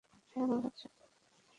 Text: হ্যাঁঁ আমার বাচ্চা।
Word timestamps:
হ্যাঁঁ 0.35 0.45
আমার 0.45 0.59
বাচ্চা। 0.59 0.87